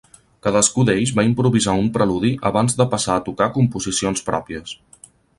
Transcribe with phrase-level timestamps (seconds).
[0.45, 4.73] Cadascú d'ells va improvisar un preludi abans de passar a tocar composicions pròpies.